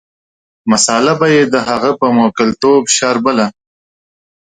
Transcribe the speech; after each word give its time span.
مساله 0.71 1.13
به 1.19 1.27
یې 1.35 1.43
د 1.53 1.55
هغه 1.67 1.91
په 1.99 2.07
موکلتوب 2.17 2.83
شاربله. 2.97 3.47